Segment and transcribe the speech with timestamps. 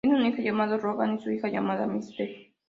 [0.03, 2.49] Tiene un hijo llamado Rogan y una hija llamada Misty.